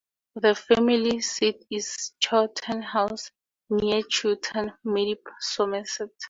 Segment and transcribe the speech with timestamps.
[0.33, 3.29] The family seat is Chewton House,
[3.69, 6.09] near Chewton Mendip, Somerset.